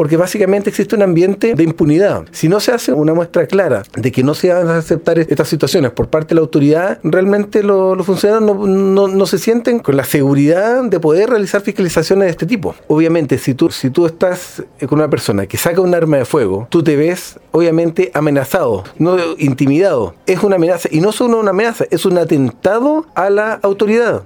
porque 0.00 0.16
básicamente 0.16 0.70
existe 0.70 0.96
un 0.96 1.02
ambiente 1.02 1.54
de 1.54 1.62
impunidad. 1.62 2.24
Si 2.30 2.48
no 2.48 2.58
se 2.58 2.72
hace 2.72 2.90
una 2.90 3.12
muestra 3.12 3.46
clara 3.46 3.82
de 3.94 4.10
que 4.10 4.22
no 4.22 4.32
se 4.32 4.50
van 4.50 4.66
a 4.68 4.78
aceptar 4.78 5.18
estas 5.18 5.46
situaciones 5.46 5.90
por 5.90 6.08
parte 6.08 6.30
de 6.30 6.36
la 6.36 6.40
autoridad, 6.40 6.98
realmente 7.02 7.62
los 7.62 8.06
funcionarios 8.06 8.66
no, 8.66 9.08
no, 9.08 9.26
se 9.26 9.36
sienten 9.36 9.78
con 9.78 9.98
la 9.98 10.04
seguridad 10.04 10.84
de 10.84 10.98
poder 11.00 11.28
realizar 11.28 11.60
fiscalizaciones 11.60 12.24
de 12.24 12.30
este 12.30 12.46
tipo. 12.46 12.74
Obviamente, 12.88 13.36
si 13.36 13.52
tú, 13.52 13.68
si 13.70 13.90
tú 13.90 14.06
estás 14.06 14.62
con 14.88 15.00
una 15.00 15.10
persona 15.10 15.44
que 15.44 15.58
saca 15.58 15.82
un 15.82 15.94
arma 15.94 16.16
de 16.16 16.24
fuego, 16.24 16.66
tú 16.70 16.82
te 16.82 16.96
ves 16.96 17.38
obviamente 17.50 18.10
amenazado, 18.14 18.84
no 18.96 19.18
intimidado. 19.36 20.14
Es 20.24 20.42
una 20.42 20.56
amenaza 20.56 20.88
y 20.90 21.02
no 21.02 21.12
solo 21.12 21.38
una 21.38 21.50
amenaza, 21.50 21.84
es 21.90 22.06
un 22.06 22.16
atentado 22.16 23.04
a 23.14 23.28
la 23.28 23.60
autoridad. 23.62 24.22